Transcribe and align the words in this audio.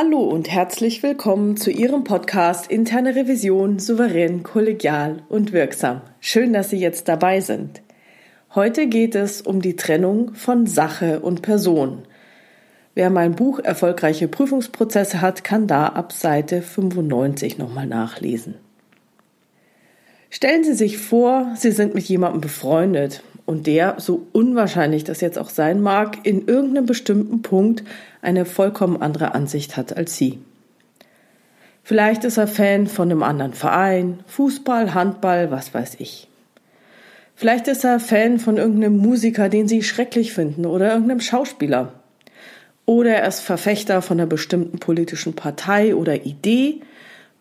Hallo 0.00 0.20
und 0.20 0.48
herzlich 0.48 1.02
willkommen 1.02 1.56
zu 1.56 1.72
Ihrem 1.72 2.04
Podcast 2.04 2.70
Interne 2.70 3.16
Revision 3.16 3.80
souverän, 3.80 4.44
kollegial 4.44 5.24
und 5.28 5.52
wirksam. 5.52 6.02
Schön, 6.20 6.52
dass 6.52 6.70
Sie 6.70 6.78
jetzt 6.78 7.08
dabei 7.08 7.40
sind. 7.40 7.82
Heute 8.54 8.86
geht 8.86 9.16
es 9.16 9.42
um 9.42 9.60
die 9.60 9.74
Trennung 9.74 10.34
von 10.34 10.68
Sache 10.68 11.18
und 11.18 11.42
Person. 11.42 12.04
Wer 12.94 13.10
mein 13.10 13.34
Buch 13.34 13.58
Erfolgreiche 13.58 14.28
Prüfungsprozesse 14.28 15.20
hat, 15.20 15.42
kann 15.42 15.66
da 15.66 15.88
ab 15.88 16.12
Seite 16.12 16.62
95 16.62 17.58
nochmal 17.58 17.88
nachlesen. 17.88 18.54
Stellen 20.30 20.62
Sie 20.62 20.74
sich 20.74 20.98
vor, 20.98 21.54
Sie 21.56 21.72
sind 21.72 21.96
mit 21.96 22.04
jemandem 22.04 22.40
befreundet 22.40 23.24
und 23.48 23.66
der, 23.66 23.94
so 23.96 24.26
unwahrscheinlich 24.32 25.04
das 25.04 25.22
jetzt 25.22 25.38
auch 25.38 25.48
sein 25.48 25.80
mag, 25.80 26.18
in 26.26 26.46
irgendeinem 26.46 26.84
bestimmten 26.84 27.40
Punkt 27.40 27.82
eine 28.20 28.44
vollkommen 28.44 29.00
andere 29.00 29.34
Ansicht 29.34 29.78
hat 29.78 29.96
als 29.96 30.18
Sie. 30.18 30.38
Vielleicht 31.82 32.24
ist 32.24 32.36
er 32.36 32.46
Fan 32.46 32.86
von 32.86 33.10
einem 33.10 33.22
anderen 33.22 33.54
Verein, 33.54 34.18
Fußball, 34.26 34.92
Handball, 34.92 35.50
was 35.50 35.72
weiß 35.72 35.94
ich. 35.98 36.28
Vielleicht 37.36 37.68
ist 37.68 37.84
er 37.84 38.00
Fan 38.00 38.38
von 38.38 38.58
irgendeinem 38.58 38.98
Musiker, 38.98 39.48
den 39.48 39.66
Sie 39.66 39.82
schrecklich 39.82 40.34
finden, 40.34 40.66
oder 40.66 40.92
irgendeinem 40.92 41.20
Schauspieler. 41.20 41.94
Oder 42.84 43.14
er 43.14 43.28
ist 43.28 43.40
Verfechter 43.40 44.02
von 44.02 44.20
einer 44.20 44.26
bestimmten 44.26 44.78
politischen 44.78 45.32
Partei 45.32 45.94
oder 45.94 46.26
Idee, 46.26 46.82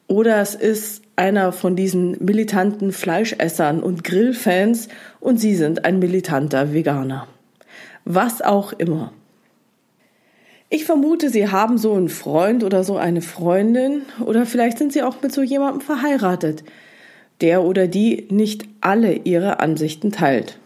oder 0.07 0.41
es 0.41 0.55
ist 0.55 1.03
einer 1.15 1.51
von 1.51 1.75
diesen 1.75 2.23
militanten 2.23 2.91
Fleischessern 2.91 3.81
und 3.83 4.03
Grillfans 4.03 4.87
und 5.19 5.39
Sie 5.39 5.55
sind 5.55 5.85
ein 5.85 5.99
militanter 5.99 6.73
Veganer. 6.73 7.27
Was 8.05 8.41
auch 8.41 8.71
immer. 8.73 9.11
Ich 10.69 10.85
vermute, 10.85 11.29
Sie 11.29 11.49
haben 11.49 11.77
so 11.77 11.93
einen 11.93 12.09
Freund 12.09 12.63
oder 12.63 12.83
so 12.83 12.97
eine 12.97 13.21
Freundin 13.21 14.03
oder 14.25 14.45
vielleicht 14.45 14.77
sind 14.77 14.93
Sie 14.93 15.03
auch 15.03 15.21
mit 15.21 15.33
so 15.33 15.41
jemandem 15.41 15.81
verheiratet, 15.81 16.63
der 17.41 17.63
oder 17.63 17.87
die 17.87 18.27
nicht 18.29 18.65
alle 18.81 19.13
Ihre 19.13 19.59
Ansichten 19.59 20.11
teilt. 20.11 20.57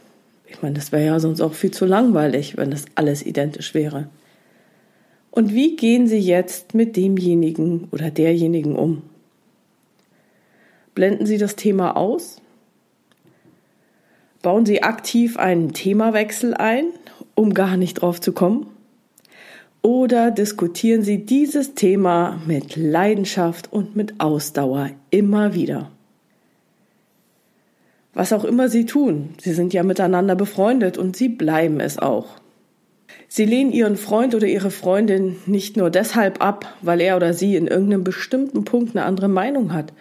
Ich 0.47 0.61
meine, 0.61 0.75
das 0.75 0.91
wäre 0.91 1.05
ja 1.05 1.19
sonst 1.19 1.41
auch 1.41 1.53
viel 1.53 1.71
zu 1.71 1.85
langweilig, 1.85 2.57
wenn 2.57 2.71
das 2.71 2.85
alles 2.95 3.25
identisch 3.25 3.73
wäre. 3.73 4.09
Und 5.31 5.53
wie 5.53 5.77
gehen 5.77 6.07
Sie 6.07 6.19
jetzt 6.19 6.73
mit 6.73 6.97
demjenigen 6.97 7.87
oder 7.91 8.11
derjenigen 8.11 8.75
um? 8.75 9.03
Blenden 10.93 11.25
Sie 11.25 11.37
das 11.37 11.55
Thema 11.55 11.95
aus? 11.95 12.41
Bauen 14.41 14.65
Sie 14.65 14.83
aktiv 14.83 15.37
einen 15.37 15.73
Themawechsel 15.73 16.53
ein, 16.53 16.85
um 17.35 17.53
gar 17.53 17.77
nicht 17.77 17.95
drauf 17.95 18.19
zu 18.19 18.33
kommen? 18.33 18.67
Oder 19.81 20.31
diskutieren 20.31 21.03
Sie 21.03 21.25
dieses 21.25 21.73
Thema 21.73 22.39
mit 22.45 22.75
Leidenschaft 22.75 23.71
und 23.71 23.95
mit 23.95 24.19
Ausdauer 24.19 24.91
immer 25.09 25.53
wieder? 25.53 25.91
Was 28.13 28.33
auch 28.33 28.43
immer 28.43 28.67
Sie 28.67 28.85
tun, 28.85 29.29
Sie 29.39 29.53
sind 29.53 29.73
ja 29.73 29.83
miteinander 29.83 30.35
befreundet 30.35 30.97
und 30.97 31.15
Sie 31.15 31.29
bleiben 31.29 31.79
es 31.79 31.97
auch. 31.97 32.27
Sie 33.27 33.45
lehnen 33.45 33.71
Ihren 33.71 33.95
Freund 33.95 34.35
oder 34.35 34.47
Ihre 34.47 34.71
Freundin 34.71 35.37
nicht 35.45 35.77
nur 35.77 35.89
deshalb 35.89 36.43
ab, 36.43 36.75
weil 36.81 36.99
er 36.99 37.15
oder 37.15 37.33
sie 37.33 37.55
in 37.55 37.67
irgendeinem 37.67 38.03
bestimmten 38.03 38.65
Punkt 38.65 38.95
eine 38.95 39.05
andere 39.05 39.29
Meinung 39.29 39.73
hat, 39.73 39.93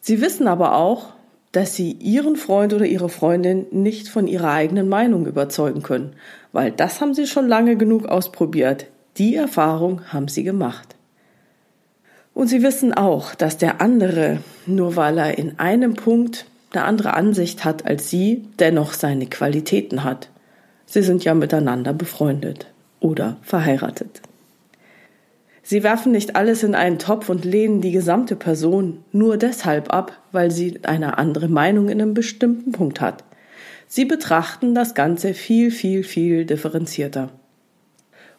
Sie 0.00 0.20
wissen 0.20 0.48
aber 0.48 0.76
auch, 0.76 1.12
dass 1.52 1.74
Sie 1.74 1.92
Ihren 1.92 2.36
Freund 2.36 2.72
oder 2.72 2.86
Ihre 2.86 3.08
Freundin 3.08 3.66
nicht 3.70 4.08
von 4.08 4.26
Ihrer 4.26 4.52
eigenen 4.52 4.88
Meinung 4.88 5.26
überzeugen 5.26 5.82
können, 5.82 6.14
weil 6.52 6.70
das 6.70 7.00
haben 7.00 7.14
Sie 7.14 7.26
schon 7.26 7.48
lange 7.48 7.76
genug 7.76 8.06
ausprobiert. 8.06 8.86
Die 9.16 9.34
Erfahrung 9.34 10.02
haben 10.12 10.28
Sie 10.28 10.44
gemacht. 10.44 10.96
Und 12.34 12.46
Sie 12.46 12.62
wissen 12.62 12.94
auch, 12.94 13.34
dass 13.34 13.58
der 13.58 13.80
andere, 13.80 14.38
nur 14.66 14.96
weil 14.96 15.18
er 15.18 15.36
in 15.38 15.58
einem 15.58 15.94
Punkt 15.94 16.46
eine 16.72 16.84
andere 16.84 17.14
Ansicht 17.14 17.64
hat 17.64 17.84
als 17.84 18.08
Sie, 18.08 18.44
dennoch 18.60 18.92
seine 18.92 19.26
Qualitäten 19.26 20.04
hat. 20.04 20.30
Sie 20.86 21.02
sind 21.02 21.24
ja 21.24 21.34
miteinander 21.34 21.92
befreundet 21.92 22.66
oder 23.00 23.36
verheiratet. 23.42 24.22
Sie 25.70 25.84
werfen 25.84 26.10
nicht 26.10 26.34
alles 26.34 26.64
in 26.64 26.74
einen 26.74 26.98
Topf 26.98 27.28
und 27.28 27.44
lehnen 27.44 27.80
die 27.80 27.92
gesamte 27.92 28.34
Person 28.34 29.04
nur 29.12 29.36
deshalb 29.36 29.94
ab, 29.94 30.20
weil 30.32 30.50
sie 30.50 30.80
eine 30.82 31.16
andere 31.16 31.46
Meinung 31.46 31.88
in 31.88 32.02
einem 32.02 32.12
bestimmten 32.12 32.72
Punkt 32.72 33.00
hat. 33.00 33.22
Sie 33.86 34.04
betrachten 34.04 34.74
das 34.74 34.96
Ganze 34.96 35.32
viel, 35.32 35.70
viel, 35.70 36.02
viel 36.02 36.44
differenzierter. 36.44 37.28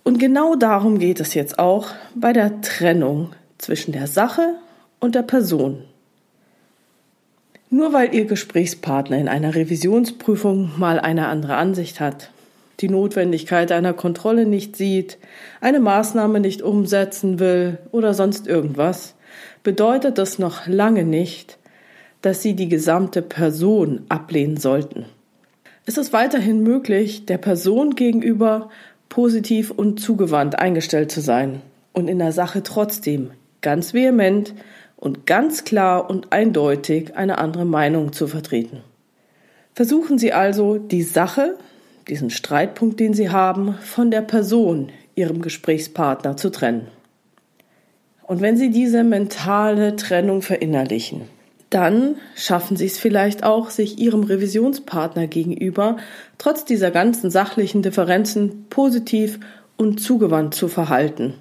Und 0.03 0.19
genau 0.19 0.55
darum 0.55 0.99
geht 0.99 1.21
es 1.21 1.33
jetzt 1.33 1.57
auch 1.57 1.91
bei 2.15 2.33
der 2.33 2.59
Trennung 2.59 3.29
zwischen 3.59 3.93
der 3.93 4.07
Sache 4.07 4.55
und 4.99 5.15
der 5.15 5.23
Person. 5.23 5.85
Nur 7.69 7.93
weil 7.93 8.13
Ihr 8.13 8.25
Gesprächspartner 8.25 9.17
in 9.17 9.29
einer 9.29 9.55
Revisionsprüfung 9.55 10.77
mal 10.77 10.99
eine 10.99 11.29
andere 11.29 11.55
Ansicht 11.55 12.01
hat, 12.01 12.29
die 12.81 12.89
Notwendigkeit 12.89 13.71
einer 13.71 13.93
Kontrolle 13.93 14.45
nicht 14.45 14.75
sieht, 14.75 15.17
eine 15.61 15.79
Maßnahme 15.79 16.39
nicht 16.39 16.61
umsetzen 16.61 17.39
will 17.39 17.77
oder 17.91 18.13
sonst 18.13 18.47
irgendwas, 18.47 19.15
bedeutet 19.63 20.17
das 20.17 20.39
noch 20.39 20.67
lange 20.67 21.03
nicht, 21.03 21.57
dass 22.21 22.41
Sie 22.41 22.55
die 22.55 22.69
gesamte 22.69 23.21
Person 23.21 24.01
ablehnen 24.09 24.57
sollten. 24.57 25.05
Es 25.85 25.97
ist 25.97 26.13
weiterhin 26.13 26.61
möglich, 26.61 27.25
der 27.25 27.37
Person 27.37 27.95
gegenüber 27.95 28.69
positiv 29.09 29.71
und 29.71 29.99
zugewandt 29.99 30.59
eingestellt 30.59 31.11
zu 31.11 31.21
sein 31.21 31.61
und 31.93 32.07
in 32.07 32.19
der 32.19 32.31
Sache 32.31 32.63
trotzdem 32.63 33.31
ganz 33.61 33.93
vehement 33.93 34.53
und 34.95 35.25
ganz 35.25 35.63
klar 35.63 36.09
und 36.09 36.31
eindeutig 36.31 37.17
eine 37.17 37.39
andere 37.39 37.65
Meinung 37.65 38.13
zu 38.13 38.27
vertreten. 38.27 38.81
Versuchen 39.73 40.17
Sie 40.17 40.33
also, 40.33 40.77
die 40.77 41.03
Sache 41.03 41.57
diesen 42.11 42.29
Streitpunkt, 42.29 42.99
den 42.99 43.15
Sie 43.15 43.31
haben, 43.31 43.73
von 43.81 44.11
der 44.11 44.21
Person, 44.21 44.91
Ihrem 45.15 45.41
Gesprächspartner 45.41 46.37
zu 46.37 46.51
trennen. 46.51 46.87
Und 48.21 48.41
wenn 48.41 48.57
Sie 48.57 48.69
diese 48.69 49.03
mentale 49.03 49.95
Trennung 49.95 50.41
verinnerlichen, 50.41 51.23
dann 51.69 52.15
schaffen 52.35 52.77
Sie 52.77 52.85
es 52.85 52.99
vielleicht 52.99 53.43
auch, 53.43 53.69
sich 53.69 53.97
Ihrem 53.97 54.23
Revisionspartner 54.23 55.27
gegenüber 55.27 55.97
trotz 56.37 56.65
dieser 56.65 56.91
ganzen 56.91 57.31
sachlichen 57.31 57.81
Differenzen 57.81 58.65
positiv 58.69 59.39
und 59.77 59.99
zugewandt 59.99 60.53
zu 60.53 60.67
verhalten 60.67 61.33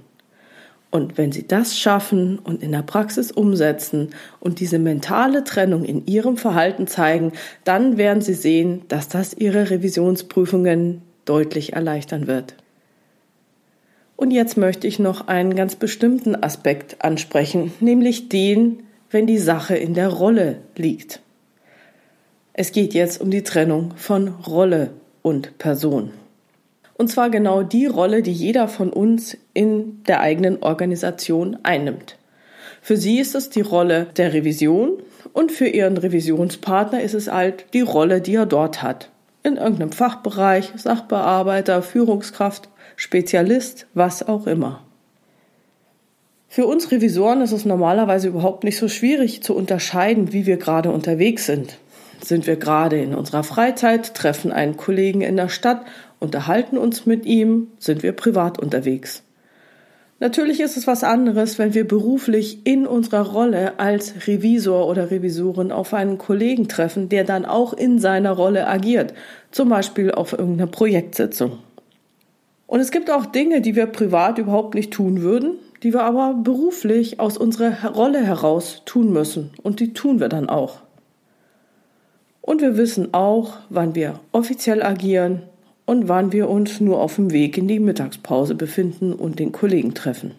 und 0.90 1.18
wenn 1.18 1.30
Sie 1.30 1.46
das 1.46 1.78
schaffen 1.78 2.38
und 2.38 2.62
in 2.62 2.72
der 2.72 2.82
Praxis 2.82 3.30
umsetzen 3.30 4.10
und 4.40 4.58
diese 4.58 4.78
mentale 4.78 5.44
Trennung 5.44 5.84
in 5.84 6.06
Ihrem 6.06 6.36
Verhalten 6.36 6.86
zeigen, 6.88 7.32
dann 7.64 7.96
werden 7.96 8.22
Sie 8.22 8.34
sehen, 8.34 8.82
dass 8.88 9.08
das 9.08 9.34
Ihre 9.34 9.70
Revisionsprüfungen 9.70 11.02
deutlich 11.24 11.74
erleichtern 11.74 12.26
wird. 12.26 12.56
Und 14.16 14.32
jetzt 14.32 14.56
möchte 14.56 14.86
ich 14.86 14.98
noch 14.98 15.28
einen 15.28 15.54
ganz 15.54 15.76
bestimmten 15.76 16.34
Aspekt 16.34 17.02
ansprechen, 17.02 17.72
nämlich 17.80 18.28
den, 18.28 18.82
wenn 19.10 19.26
die 19.26 19.38
Sache 19.38 19.76
in 19.76 19.94
der 19.94 20.08
Rolle 20.08 20.58
liegt. 20.76 21.20
Es 22.52 22.72
geht 22.72 22.94
jetzt 22.94 23.20
um 23.20 23.30
die 23.30 23.44
Trennung 23.44 23.92
von 23.96 24.28
Rolle 24.28 24.90
und 25.22 25.56
Person. 25.58 26.10
Und 27.00 27.08
zwar 27.08 27.30
genau 27.30 27.62
die 27.62 27.86
Rolle, 27.86 28.20
die 28.20 28.32
jeder 28.32 28.68
von 28.68 28.92
uns 28.92 29.38
in 29.60 30.02
der 30.04 30.20
eigenen 30.20 30.62
Organisation 30.62 31.58
einnimmt. 31.64 32.16
Für 32.80 32.96
sie 32.96 33.20
ist 33.20 33.34
es 33.34 33.50
die 33.50 33.60
Rolle 33.60 34.06
der 34.16 34.32
Revision 34.32 35.02
und 35.34 35.52
für 35.52 35.66
ihren 35.68 35.98
Revisionspartner 35.98 37.02
ist 37.02 37.12
es 37.12 37.30
halt 37.30 37.66
die 37.74 37.82
Rolle, 37.82 38.22
die 38.22 38.36
er 38.36 38.46
dort 38.46 38.82
hat. 38.82 39.10
In 39.42 39.58
irgendeinem 39.58 39.92
Fachbereich, 39.92 40.72
Sachbearbeiter, 40.76 41.82
Führungskraft, 41.82 42.70
Spezialist, 42.96 43.86
was 43.92 44.26
auch 44.26 44.46
immer. 44.46 44.82
Für 46.48 46.64
uns 46.64 46.90
Revisoren 46.90 47.42
ist 47.42 47.52
es 47.52 47.66
normalerweise 47.66 48.28
überhaupt 48.28 48.64
nicht 48.64 48.78
so 48.78 48.88
schwierig 48.88 49.42
zu 49.42 49.54
unterscheiden, 49.54 50.32
wie 50.32 50.46
wir 50.46 50.56
gerade 50.56 50.90
unterwegs 50.90 51.44
sind. 51.44 51.76
Sind 52.22 52.46
wir 52.46 52.56
gerade 52.56 52.98
in 52.98 53.14
unserer 53.14 53.44
Freizeit, 53.44 54.14
treffen 54.14 54.52
einen 54.52 54.78
Kollegen 54.78 55.20
in 55.20 55.36
der 55.36 55.50
Stadt 55.50 55.82
unterhalten 56.20 56.78
uns 56.78 57.06
mit 57.06 57.26
ihm, 57.26 57.68
sind 57.78 58.02
wir 58.02 58.12
privat 58.12 58.58
unterwegs. 58.58 59.24
Natürlich 60.22 60.60
ist 60.60 60.76
es 60.76 60.86
was 60.86 61.02
anderes, 61.02 61.58
wenn 61.58 61.72
wir 61.72 61.88
beruflich 61.88 62.66
in 62.66 62.86
unserer 62.86 63.26
Rolle 63.26 63.80
als 63.80 64.26
Revisor 64.26 64.86
oder 64.86 65.10
Revisorin 65.10 65.72
auf 65.72 65.94
einen 65.94 66.18
Kollegen 66.18 66.68
treffen, 66.68 67.08
der 67.08 67.24
dann 67.24 67.46
auch 67.46 67.72
in 67.72 67.98
seiner 67.98 68.32
Rolle 68.32 68.66
agiert, 68.66 69.14
zum 69.50 69.70
Beispiel 69.70 70.12
auf 70.12 70.34
irgendeiner 70.34 70.70
Projektsitzung. 70.70 71.58
Und 72.66 72.80
es 72.80 72.90
gibt 72.90 73.10
auch 73.10 73.24
Dinge, 73.24 73.62
die 73.62 73.74
wir 73.74 73.86
privat 73.86 74.36
überhaupt 74.36 74.74
nicht 74.74 74.92
tun 74.92 75.22
würden, 75.22 75.54
die 75.82 75.94
wir 75.94 76.02
aber 76.02 76.34
beruflich 76.34 77.18
aus 77.18 77.38
unserer 77.38 77.88
Rolle 77.88 78.22
heraus 78.22 78.82
tun 78.84 79.14
müssen. 79.14 79.50
Und 79.62 79.80
die 79.80 79.94
tun 79.94 80.20
wir 80.20 80.28
dann 80.28 80.50
auch. 80.50 80.80
Und 82.42 82.60
wir 82.60 82.76
wissen 82.76 83.14
auch, 83.14 83.54
wann 83.70 83.94
wir 83.94 84.20
offiziell 84.32 84.82
agieren 84.82 85.42
und 85.90 86.08
wann 86.08 86.30
wir 86.30 86.48
uns 86.48 86.80
nur 86.80 87.00
auf 87.00 87.16
dem 87.16 87.32
Weg 87.32 87.58
in 87.58 87.66
die 87.66 87.80
Mittagspause 87.80 88.54
befinden 88.54 89.12
und 89.12 89.40
den 89.40 89.50
Kollegen 89.50 89.92
treffen. 89.92 90.36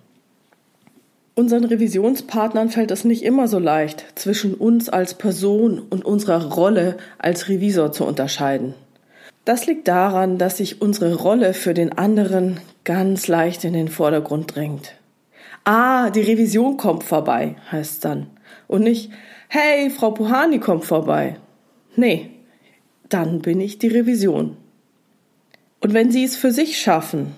Unseren 1.36 1.66
Revisionspartnern 1.66 2.70
fällt 2.70 2.90
es 2.90 3.04
nicht 3.04 3.22
immer 3.24 3.50
so 3.50 3.60
leicht, 3.60 4.06
zwischen 4.16 4.54
uns 4.54 4.88
als 4.88 5.14
Person 5.14 5.80
und 5.90 6.06
unserer 6.06 6.54
Rolle 6.54 6.96
als 7.18 7.50
Revisor 7.50 7.92
zu 7.92 8.06
unterscheiden. 8.06 8.76
Das 9.44 9.68
liegt 9.68 9.90
daran, 9.90 10.38
dass 10.38 10.56
sich 10.56 10.82
unsere 10.82 11.16
Rolle 11.16 11.54
für 11.54 11.74
den 11.74 11.92
anderen 11.98 12.62
ganz 12.86 13.28
leicht 13.28 13.66
in 13.66 13.74
den 13.74 13.90
Vordergrund 13.90 14.56
drängt. 14.56 14.94
Ah, 15.66 16.12
die 16.12 16.22
Revision 16.22 16.78
kommt 16.78 17.04
vorbei, 17.04 17.58
heißt 17.70 18.06
dann. 18.06 18.28
Und 18.70 18.84
nicht, 18.84 19.12
hey, 19.50 19.90
Frau 19.90 20.12
Puhani 20.12 20.60
kommt 20.60 20.86
vorbei. 20.86 21.36
Nee, 21.98 22.30
dann 23.10 23.40
bin 23.42 23.60
ich 23.60 23.80
die 23.80 23.90
Revision. 23.90 24.56
Und 25.82 25.94
wenn 25.94 26.12
Sie 26.12 26.24
es 26.24 26.36
für 26.36 26.52
sich 26.52 26.80
schaffen, 26.80 27.36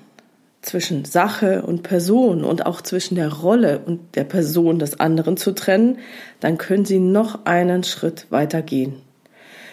zwischen 0.64 1.06
Sache 1.06 1.62
und 1.62 1.84
Person 1.84 2.44
und 2.44 2.66
auch 2.66 2.82
zwischen 2.82 3.16
der 3.16 3.32
Rolle 3.32 3.80
und 3.80 4.16
der 4.16 4.24
Person 4.24 4.80
des 4.80 5.00
anderen 5.00 5.38
zu 5.38 5.52
trennen, 5.52 6.00
dann 6.40 6.58
können 6.58 6.86
Sie 6.86 7.00
noch 7.00 7.46
einen 7.46 7.84
Schritt 7.84 8.28
weiter 8.30 8.62
gehen. 8.62 8.96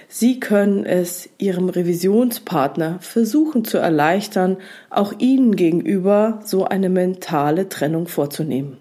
Sie 0.08 0.40
können 0.40 0.84
es 0.84 1.28
Ihrem 1.38 1.68
Revisionspartner 1.68 2.98
versuchen 3.00 3.64
zu 3.64 3.78
erleichtern, 3.78 4.56
auch 4.90 5.12
Ihnen 5.18 5.54
gegenüber 5.54 6.40
so 6.44 6.64
eine 6.64 6.88
mentale 6.88 7.68
Trennung 7.68 8.08
vorzunehmen. 8.08 8.76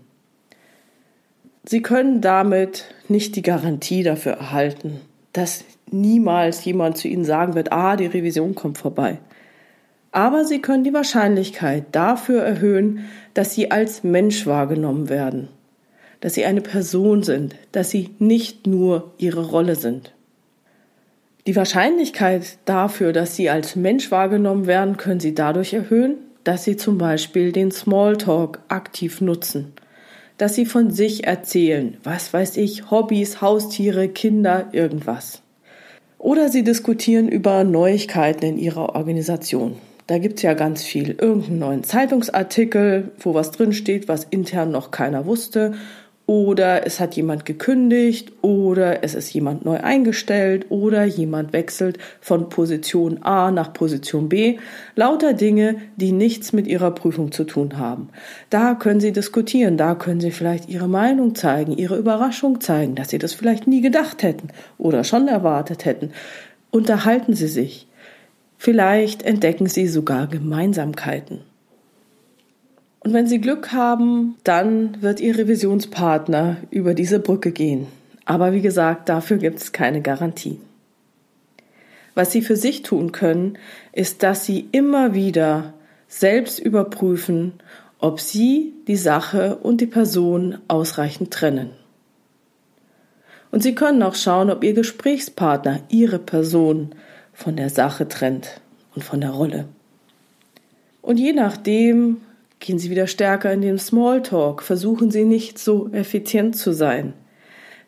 Sie 1.63 1.83
können 1.83 2.21
damit 2.21 2.86
nicht 3.07 3.36
die 3.36 3.44
Garantie 3.44 4.01
dafür 4.01 4.33
erhalten, 4.33 5.01
dass 5.33 5.63
niemals 5.91 6.65
jemand 6.65 6.97
zu 6.97 7.07
Ihnen 7.07 7.25
sagen 7.25 7.53
wird, 7.53 7.71
ah, 7.71 7.95
die 7.95 8.07
Revision 8.07 8.56
kommt 8.56 8.80
vorbei. 8.80 9.19
Aber 10.12 10.44
Sie 10.44 10.60
können 10.62 10.84
die 10.84 10.94
Wahrscheinlichkeit 10.94 11.86
dafür 11.92 12.42
erhöhen, 12.42 13.06
dass 13.34 13.54
Sie 13.54 13.70
als 13.70 14.04
Mensch 14.04 14.48
wahrgenommen 14.48 15.08
werden, 15.10 15.50
dass 16.20 16.34
Sie 16.34 16.46
eine 16.46 16.62
Person 16.62 17.22
sind, 17.22 17.56
dass 17.72 17.92
Sie 17.92 18.10
nicht 18.18 18.66
nur 18.66 19.14
Ihre 19.18 19.46
Rolle 19.46 19.76
sind. 19.76 20.14
Die 21.46 21.56
Wahrscheinlichkeit 21.56 22.58
dafür, 22.66 23.14
dass 23.14 23.36
Sie 23.36 23.50
als 23.50 23.76
Mensch 23.76 24.12
wahrgenommen 24.12 24.66
werden, 24.66 24.98
können 24.98 25.20
Sie 25.20 25.36
dadurch 25.36 25.74
erhöhen, 25.74 26.16
dass 26.44 26.64
Sie 26.64 26.76
zum 26.76 26.98
Beispiel 26.98 27.52
den 27.52 27.72
Smalltalk 27.72 28.60
aktiv 28.68 29.22
nutzen, 29.22 29.74
dass 30.38 30.56
Sie 30.56 30.66
von 30.66 30.90
sich 30.90 31.26
erzählen, 31.26 31.98
was 32.04 32.34
weiß 32.34 32.58
ich, 32.58 32.90
Hobbys, 32.90 33.42
Haustiere, 33.42 34.10
Kinder, 34.10 34.70
irgendwas. 34.72 35.44
Oder 36.18 36.50
Sie 36.50 36.64
diskutieren 36.64 37.30
über 37.30 37.64
Neuigkeiten 37.64 38.46
in 38.46 38.58
Ihrer 38.58 38.96
Organisation. 38.96 39.76
Da 40.10 40.18
gibt's 40.18 40.42
ja 40.42 40.56
ganz 40.56 40.82
viel. 40.82 41.12
Irgendeinen 41.22 41.60
neuen 41.60 41.84
Zeitungsartikel, 41.84 43.12
wo 43.20 43.36
was 43.36 43.52
drinsteht, 43.52 44.08
was 44.08 44.24
intern 44.24 44.72
noch 44.72 44.90
keiner 44.90 45.28
wusste 45.28 45.76
oder 46.26 46.88
es 46.88 47.00
hat 47.00 47.16
jemand 47.16 47.46
gekündigt 47.46 48.32
oder 48.42 49.04
es 49.04 49.14
ist 49.14 49.32
jemand 49.32 49.66
neu 49.66 49.78
eingestellt 49.78 50.66
oder 50.70 51.06
jemand 51.06 51.54
wechselt 51.54 52.00
von 52.22 52.50
Position 52.50 53.22
A 53.22 53.52
nach 53.52 53.72
Position 53.72 54.30
B. 54.30 54.58
Lauter 54.96 55.34
Dinge, 55.34 55.76
die 55.96 56.12
nichts 56.12 56.54
mit 56.54 56.66
Ihrer 56.66 56.90
Prüfung 56.90 57.32
zu 57.32 57.44
tun 57.44 57.78
haben. 57.78 58.10
Da 58.50 58.74
können 58.74 59.00
Sie 59.00 59.12
diskutieren, 59.12 59.78
da 59.78 59.94
können 59.94 60.22
Sie 60.22 60.32
vielleicht 60.32 60.70
Ihre 60.70 60.88
Meinung 60.88 61.36
zeigen, 61.36 61.72
Ihre 61.72 61.98
Überraschung 61.98 62.62
zeigen, 62.62 62.96
dass 62.96 63.10
Sie 63.10 63.20
das 63.20 63.34
vielleicht 63.34 63.68
nie 63.68 63.82
gedacht 63.82 64.24
hätten 64.24 64.48
oder 64.80 65.04
schon 65.04 65.28
erwartet 65.28 65.86
hätten. 65.86 66.14
Unterhalten 66.72 67.36
Sie 67.36 67.48
sich. 67.48 67.88
Vielleicht 68.62 69.24
entdecken 69.24 69.68
Sie 69.68 69.88
sogar 69.88 70.28
Gemeinsamkeiten. 70.28 71.40
Und 73.00 73.14
wenn 73.14 73.26
Sie 73.26 73.40
Glück 73.40 73.72
haben, 73.72 74.36
dann 74.44 75.02
wird 75.02 75.22
Ihr 75.22 75.38
Revisionspartner 75.38 76.58
über 76.70 76.94
diese 76.94 77.20
Brücke 77.20 77.54
gehen. 77.54 77.88
Aber 78.26 78.52
wie 78.52 78.60
gesagt, 78.60 79.08
dafür 79.08 79.38
gibt 79.38 79.60
es 79.60 79.72
keine 79.72 80.02
Garantie. 80.02 80.60
Was 82.16 82.34
Sie 82.34 82.42
für 82.42 82.58
sich 82.58 82.82
tun 82.82 83.14
können, 83.14 83.58
ist, 83.94 84.24
dass 84.24 84.46
Sie 84.46 84.68
immer 84.74 85.14
wieder 85.14 85.74
selbst 86.10 86.60
überprüfen, 86.60 87.54
ob 87.98 88.20
Sie 88.20 88.74
die 88.88 88.98
Sache 88.98 89.56
und 89.56 89.80
die 89.80 89.88
Person 89.88 90.58
ausreichend 90.68 91.32
trennen. 91.32 91.70
Und 93.52 93.64
Sie 93.64 93.74
können 93.74 94.04
auch 94.04 94.16
schauen, 94.16 94.50
ob 94.50 94.66
Ihr 94.66 94.74
Gesprächspartner 94.74 95.80
Ihre 95.88 96.20
Person 96.20 96.94
von 97.39 97.56
der 97.56 97.69
Sache 97.69 98.07
trennt 98.07 98.62
und 98.95 99.03
von 99.03 99.21
der 99.21 99.31
Rolle. 99.31 99.65
Und 101.01 101.18
je 101.18 101.33
nachdem, 101.33 102.18
Gehen 102.59 102.77
Sie 102.77 102.89
wieder 102.89 103.07
stärker 103.07 103.53
in 103.53 103.62
den 103.62 103.80
Smalltalk. 103.80 104.62
Versuchen 104.62 105.12
Sie 105.12 105.24
nicht 105.24 105.57
so 105.57 105.89
effizient 105.94 106.57
zu 106.57 106.74
sein. 106.74 107.13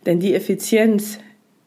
Denn 0.06 0.20
die 0.20 0.34
Effizienz, 0.34 1.20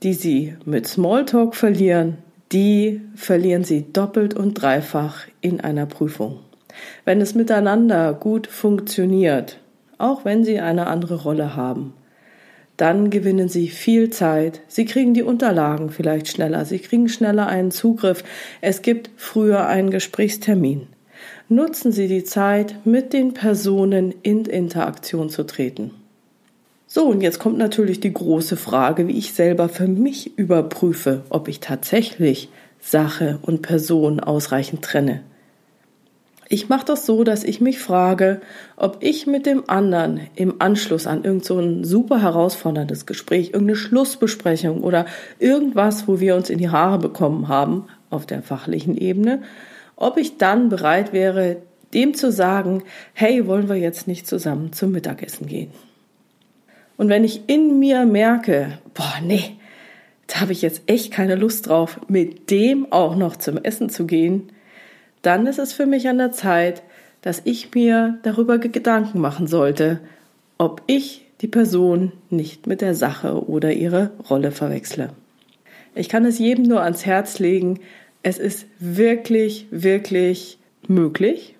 die 0.02 0.14
Sie 0.14 0.56
mit 0.64 0.86
Smalltalk 0.86 1.54
verlieren, 1.54 2.18
die 2.50 3.02
verlieren 3.14 3.62
Sie 3.62 3.92
doppelt 3.92 4.34
und 4.34 4.54
dreifach 4.54 5.26
in 5.42 5.60
einer 5.60 5.86
Prüfung. 5.86 6.40
Wenn 7.04 7.20
es 7.20 7.34
miteinander 7.34 8.14
gut 8.14 8.46
funktioniert, 8.46 9.58
auch 9.98 10.24
wenn 10.24 10.44
Sie 10.44 10.58
eine 10.58 10.86
andere 10.86 11.22
Rolle 11.22 11.54
haben, 11.54 11.92
dann 12.76 13.10
gewinnen 13.10 13.48
Sie 13.48 13.68
viel 13.68 14.10
Zeit. 14.10 14.60
Sie 14.68 14.84
kriegen 14.84 15.14
die 15.14 15.22
Unterlagen 15.22 15.90
vielleicht 15.90 16.28
schneller. 16.28 16.64
Sie 16.64 16.78
kriegen 16.78 17.08
schneller 17.08 17.46
einen 17.46 17.70
Zugriff. 17.70 18.24
Es 18.60 18.82
gibt 18.82 19.10
früher 19.16 19.66
einen 19.66 19.90
Gesprächstermin 19.90 20.88
nutzen 21.48 21.92
Sie 21.92 22.08
die 22.08 22.24
Zeit, 22.24 22.76
mit 22.84 23.12
den 23.12 23.34
Personen 23.34 24.14
in 24.22 24.44
Interaktion 24.44 25.28
zu 25.30 25.44
treten. 25.44 25.90
So, 26.86 27.06
und 27.06 27.22
jetzt 27.22 27.38
kommt 27.38 27.58
natürlich 27.58 28.00
die 28.00 28.12
große 28.12 28.56
Frage, 28.56 29.08
wie 29.08 29.18
ich 29.18 29.32
selber 29.32 29.68
für 29.68 29.88
mich 29.88 30.38
überprüfe, 30.38 31.24
ob 31.28 31.48
ich 31.48 31.60
tatsächlich 31.60 32.48
Sache 32.80 33.38
und 33.42 33.62
Person 33.62 34.20
ausreichend 34.20 34.82
trenne. 34.82 35.22
Ich 36.54 36.68
mache 36.68 36.84
das 36.84 37.04
so, 37.04 37.24
dass 37.24 37.42
ich 37.42 37.60
mich 37.60 37.80
frage, 37.80 38.40
ob 38.76 38.98
ich 39.00 39.26
mit 39.26 39.44
dem 39.44 39.68
anderen 39.68 40.20
im 40.36 40.60
Anschluss 40.60 41.08
an 41.08 41.24
irgend 41.24 41.44
so 41.44 41.82
super 41.82 42.22
herausforderndes 42.22 43.06
Gespräch, 43.06 43.46
irgendeine 43.46 43.74
Schlussbesprechung 43.74 44.84
oder 44.84 45.06
irgendwas, 45.40 46.06
wo 46.06 46.20
wir 46.20 46.36
uns 46.36 46.50
in 46.50 46.58
die 46.58 46.68
Haare 46.68 47.00
bekommen 47.00 47.48
haben 47.48 47.86
auf 48.08 48.24
der 48.24 48.40
fachlichen 48.40 48.96
Ebene, 48.96 49.42
ob 49.96 50.16
ich 50.16 50.36
dann 50.36 50.68
bereit 50.68 51.12
wäre, 51.12 51.56
dem 51.92 52.14
zu 52.14 52.30
sagen, 52.30 52.84
hey, 53.14 53.48
wollen 53.48 53.68
wir 53.68 53.74
jetzt 53.74 54.06
nicht 54.06 54.28
zusammen 54.28 54.72
zum 54.72 54.92
Mittagessen 54.92 55.48
gehen? 55.48 55.72
Und 56.96 57.08
wenn 57.08 57.24
ich 57.24 57.48
in 57.48 57.80
mir 57.80 58.06
merke, 58.06 58.78
boah, 58.94 59.14
nee, 59.24 59.56
da 60.28 60.42
habe 60.42 60.52
ich 60.52 60.62
jetzt 60.62 60.82
echt 60.86 61.10
keine 61.10 61.34
Lust 61.34 61.68
drauf, 61.68 62.00
mit 62.06 62.52
dem 62.52 62.92
auch 62.92 63.16
noch 63.16 63.34
zum 63.34 63.56
Essen 63.56 63.90
zu 63.90 64.06
gehen, 64.06 64.52
dann 65.26 65.46
ist 65.46 65.58
es 65.58 65.72
für 65.72 65.86
mich 65.86 66.08
an 66.08 66.18
der 66.18 66.32
Zeit, 66.32 66.82
dass 67.22 67.42
ich 67.44 67.74
mir 67.74 68.18
darüber 68.22 68.58
Gedanken 68.58 69.20
machen 69.20 69.46
sollte, 69.46 70.00
ob 70.58 70.82
ich 70.86 71.26
die 71.40 71.48
Person 71.48 72.12
nicht 72.30 72.66
mit 72.66 72.80
der 72.80 72.94
Sache 72.94 73.48
oder 73.48 73.72
ihre 73.72 74.10
Rolle 74.28 74.50
verwechsle. 74.50 75.10
Ich 75.94 76.08
kann 76.08 76.24
es 76.24 76.38
jedem 76.38 76.64
nur 76.64 76.82
ans 76.82 77.06
Herz 77.06 77.38
legen, 77.38 77.80
es 78.22 78.38
ist 78.38 78.66
wirklich, 78.78 79.66
wirklich 79.70 80.58
möglich. 80.88 81.54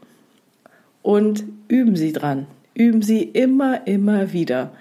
Und 1.02 1.44
üben 1.68 1.96
Sie 1.96 2.12
dran. 2.12 2.46
Üben 2.74 3.02
Sie 3.02 3.22
immer, 3.22 3.86
immer 3.86 4.32
wieder. 4.32 4.72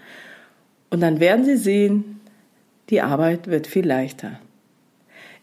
Und 0.89 1.01
dann 1.01 1.19
werden 1.19 1.45
Sie 1.45 1.57
sehen, 1.57 2.21
die 2.89 3.01
Arbeit 3.01 3.47
wird 3.47 3.67
viel 3.67 3.85
leichter. 3.85 4.39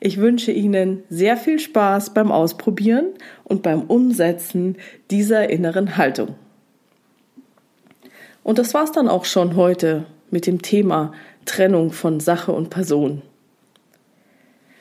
Ich 0.00 0.16
wünsche 0.16 0.50
Ihnen 0.50 1.02
sehr 1.10 1.36
viel 1.36 1.58
Spaß 1.58 2.14
beim 2.14 2.32
Ausprobieren 2.32 3.08
und 3.44 3.62
beim 3.62 3.82
Umsetzen 3.82 4.76
dieser 5.10 5.50
inneren 5.50 5.98
Haltung. 5.98 6.34
Und 8.42 8.58
das 8.58 8.72
war's 8.72 8.92
dann 8.92 9.08
auch 9.08 9.26
schon 9.26 9.56
heute 9.56 10.06
mit 10.30 10.46
dem 10.46 10.62
Thema 10.62 11.12
Trennung 11.44 11.92
von 11.92 12.18
Sache 12.18 12.52
und 12.52 12.70
Person. 12.70 13.20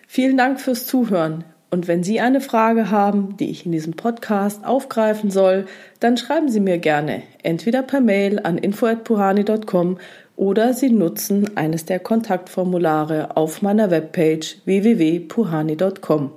Vielen 0.08 0.38
Dank 0.38 0.62
fürs 0.62 0.88
Zuhören. 0.88 1.44
Und 1.72 1.88
wenn 1.88 2.02
Sie 2.02 2.20
eine 2.20 2.42
Frage 2.42 2.90
haben, 2.90 3.38
die 3.38 3.52
ich 3.52 3.66
in 3.66 3.72
diesem 3.72 3.94
Podcast 3.94 4.66
aufgreifen 4.66 5.30
soll, 5.30 5.68
dann 6.00 6.18
schreiben 6.18 6.50
Sie 6.50 6.60
mir 6.60 6.80
gerne 6.80 7.22
entweder 7.44 7.84
per 7.84 8.02
Mail 8.02 8.40
an 8.40 8.58
info@puhani.com 8.58 10.00
oder 10.40 10.74
Sie 10.74 10.90
nutzen 10.90 11.58
eines 11.58 11.84
der 11.84 12.00
Kontaktformulare 12.00 13.36
auf 13.36 13.62
meiner 13.62 13.92
Webpage 13.92 14.60
www.puhani.com. 14.64 16.32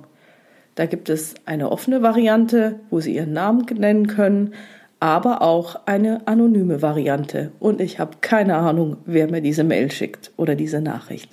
Da 0.75 0.85
gibt 0.87 1.07
es 1.07 1.35
eine 1.45 1.71
offene 1.71 2.01
Variante, 2.01 2.81
wo 2.89 2.99
Sie 2.99 3.15
Ihren 3.15 3.31
Namen 3.31 3.65
nennen 3.77 4.07
können, 4.07 4.55
aber 4.99 5.41
auch 5.41 5.85
eine 5.85 6.27
anonyme 6.27 6.81
Variante. 6.81 7.53
Und 7.61 7.79
ich 7.79 7.99
habe 7.99 8.17
keine 8.19 8.57
Ahnung, 8.57 8.97
wer 9.05 9.31
mir 9.31 9.41
diese 9.41 9.63
Mail 9.63 9.89
schickt 9.89 10.31
oder 10.35 10.55
diese 10.55 10.81
Nachricht. 10.81 11.29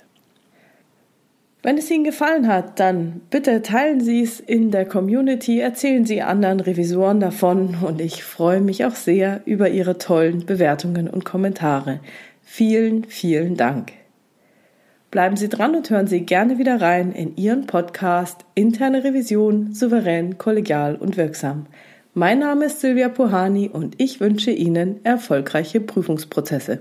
Wenn 1.63 1.77
es 1.77 1.91
Ihnen 1.91 2.05
gefallen 2.05 2.47
hat, 2.47 2.79
dann 2.79 3.21
bitte 3.29 3.61
teilen 3.61 3.99
Sie 3.99 4.23
es 4.23 4.39
in 4.39 4.71
der 4.71 4.85
Community, 4.85 5.59
erzählen 5.59 6.05
Sie 6.05 6.21
anderen 6.21 6.59
Revisoren 6.59 7.19
davon 7.19 7.75
und 7.85 8.01
ich 8.01 8.23
freue 8.23 8.61
mich 8.61 8.83
auch 8.85 8.95
sehr 8.95 9.41
über 9.45 9.69
Ihre 9.69 9.99
tollen 9.99 10.45
Bewertungen 10.45 11.07
und 11.07 11.23
Kommentare. 11.23 11.99
Vielen, 12.53 13.05
vielen 13.05 13.55
Dank. 13.55 13.93
Bleiben 15.09 15.37
Sie 15.37 15.47
dran 15.47 15.73
und 15.73 15.89
hören 15.89 16.07
Sie 16.07 16.25
gerne 16.25 16.57
wieder 16.57 16.81
rein 16.81 17.13
in 17.13 17.37
Ihren 17.37 17.65
Podcast 17.65 18.43
Interne 18.55 19.05
Revision 19.05 19.73
souverän, 19.73 20.37
kollegial 20.37 20.97
und 20.97 21.15
wirksam. 21.15 21.67
Mein 22.13 22.39
Name 22.39 22.65
ist 22.65 22.81
Silvia 22.81 23.07
Pohani 23.07 23.69
und 23.69 24.01
ich 24.01 24.19
wünsche 24.19 24.51
Ihnen 24.51 24.99
erfolgreiche 25.05 25.79
Prüfungsprozesse. 25.79 26.79